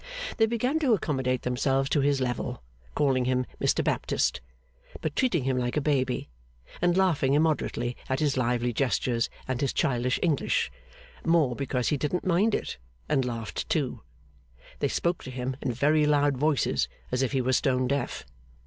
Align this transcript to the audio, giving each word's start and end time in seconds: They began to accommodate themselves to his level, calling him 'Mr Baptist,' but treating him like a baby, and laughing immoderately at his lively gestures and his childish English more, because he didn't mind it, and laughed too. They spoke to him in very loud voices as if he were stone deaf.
They 0.37 0.47
began 0.47 0.79
to 0.79 0.93
accommodate 0.95 1.43
themselves 1.43 1.87
to 1.91 1.99
his 2.01 2.19
level, 2.19 2.63
calling 2.95 3.25
him 3.25 3.45
'Mr 3.59 3.83
Baptist,' 3.83 4.41
but 4.99 5.15
treating 5.15 5.43
him 5.43 5.59
like 5.59 5.77
a 5.77 5.79
baby, 5.79 6.27
and 6.81 6.97
laughing 6.97 7.35
immoderately 7.35 7.95
at 8.09 8.19
his 8.19 8.35
lively 8.35 8.73
gestures 8.73 9.29
and 9.47 9.61
his 9.61 9.73
childish 9.73 10.19
English 10.23 10.71
more, 11.23 11.55
because 11.55 11.89
he 11.89 11.97
didn't 11.97 12.25
mind 12.25 12.55
it, 12.55 12.79
and 13.07 13.23
laughed 13.25 13.69
too. 13.69 14.01
They 14.79 14.87
spoke 14.87 15.21
to 15.25 15.29
him 15.29 15.55
in 15.61 15.71
very 15.71 16.07
loud 16.07 16.35
voices 16.35 16.87
as 17.11 17.21
if 17.21 17.33
he 17.33 17.39
were 17.41 17.53
stone 17.53 17.87
deaf. 17.87 18.25